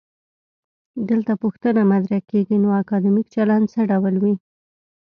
دلته 1.09 1.33
پوښتنه 1.43 1.81
مطرح 1.91 2.19
کيږي: 2.29 2.57
نو 2.63 2.69
اکادمیک 2.83 3.27
چلند 3.35 3.65
څه 3.73 3.81
ډول 3.91 4.15
وي؟ 4.23 4.35